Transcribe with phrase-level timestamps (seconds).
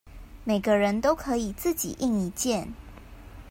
[0.45, 2.73] 每個人都可以自己印一件